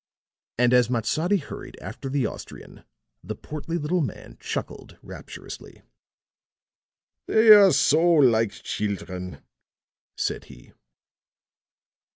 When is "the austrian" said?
2.09-2.83